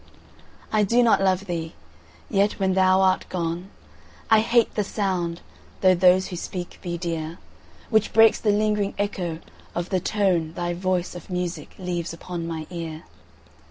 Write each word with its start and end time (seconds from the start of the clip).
I 0.71 0.81
do 0.81 1.03
not 1.03 1.21
love 1.21 1.45
thee!—yet, 1.45 2.53
when 2.53 2.73
thou 2.73 3.01
art 3.01 3.29
gone, 3.29 3.69
I 4.31 4.39
hate 4.39 4.73
the 4.73 4.83
sound 4.83 5.41
(though 5.81 5.93
those 5.93 6.29
who 6.29 6.35
speak 6.37 6.79
be 6.81 6.97
dear) 6.97 7.37
10 7.37 7.37
Which 7.91 8.11
breaks 8.11 8.39
the 8.39 8.49
lingering 8.49 8.95
echo 8.97 9.37
of 9.75 9.89
the 9.91 9.99
tone 9.99 10.53
Thy 10.53 10.73
voice 10.73 11.13
of 11.13 11.29
music 11.29 11.75
leaves 11.77 12.13
upon 12.13 12.47
my 12.47 12.65
ear. 12.71 13.03